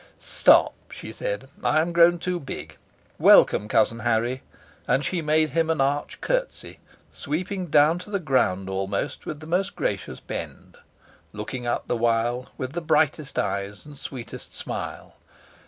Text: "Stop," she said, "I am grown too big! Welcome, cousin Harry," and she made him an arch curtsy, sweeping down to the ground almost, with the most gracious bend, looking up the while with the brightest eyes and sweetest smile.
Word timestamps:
"Stop," 0.17 0.73
she 0.91 1.13
said, 1.13 1.47
"I 1.63 1.79
am 1.79 1.93
grown 1.93 2.17
too 2.17 2.39
big! 2.39 2.75
Welcome, 3.19 3.67
cousin 3.67 3.99
Harry," 3.99 4.41
and 4.87 5.05
she 5.05 5.21
made 5.21 5.51
him 5.51 5.69
an 5.69 5.79
arch 5.79 6.21
curtsy, 6.21 6.79
sweeping 7.11 7.67
down 7.67 7.99
to 7.99 8.09
the 8.09 8.17
ground 8.17 8.67
almost, 8.67 9.27
with 9.27 9.41
the 9.41 9.45
most 9.45 9.75
gracious 9.75 10.19
bend, 10.19 10.77
looking 11.33 11.67
up 11.67 11.85
the 11.87 11.95
while 11.97 12.49
with 12.57 12.71
the 12.71 12.81
brightest 12.81 13.37
eyes 13.37 13.85
and 13.85 13.95
sweetest 13.95 14.55
smile. 14.55 15.17